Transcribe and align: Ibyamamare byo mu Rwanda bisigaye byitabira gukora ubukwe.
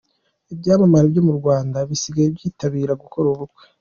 Ibyamamare 0.53 1.05
byo 1.13 1.21
mu 1.27 1.33
Rwanda 1.39 1.77
bisigaye 1.89 2.27
byitabira 2.35 2.93
gukora 3.01 3.25
ubukwe. 3.33 3.61